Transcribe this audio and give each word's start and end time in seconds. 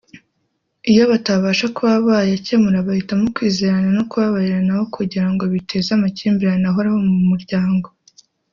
iyo 0.91 1.03
batabasha 1.11 1.65
kuba 1.75 1.93
bayakemura 2.07 2.85
bahitamo 2.87 3.25
kwizerana 3.35 3.89
no 3.97 4.03
kubabarirana 4.09 4.71
aho 4.75 4.83
kugirango 4.95 5.43
biteze 5.53 5.89
amakimbirane 5.93 6.65
ahoraho 6.69 6.97
mu 7.09 7.17
muryango 7.31 7.87